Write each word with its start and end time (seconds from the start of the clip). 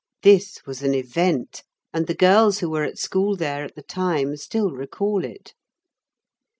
This 0.23 0.65
was 0.65 0.81
an 0.81 0.95
event, 0.95 1.61
and 1.93 2.07
the 2.07 2.15
girls 2.15 2.57
who 2.57 2.71
were 2.71 2.83
at 2.83 2.97
school 2.97 3.35
there 3.35 3.63
at 3.63 3.75
the 3.75 3.83
time 3.83 4.35
still 4.35 4.71
recall 4.71 5.23
it. 5.23 5.53